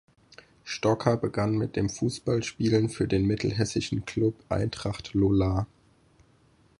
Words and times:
Stocker 0.63 1.15
begann 1.15 1.59
mit 1.59 1.75
dem 1.75 1.87
Fußballspielen 1.87 2.89
für 2.89 3.07
den 3.07 3.27
mittelhessischen 3.27 4.03
Klub 4.03 4.33
Eintracht 4.49 5.13
Lollar. 5.13 5.67